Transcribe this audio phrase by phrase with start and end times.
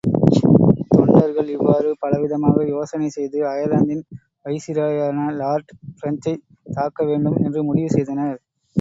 [0.93, 4.03] தொண்டர்கள் இவ்வாறு பலவிதமாக யோசனை செய்து, அயர்லாந்தின்
[4.45, 6.45] வைசிராயான லார்ட் பிரெஞ்சைத்
[6.73, 8.39] தாக்க வேண்டும் என்று முடிவு செய்தனர்.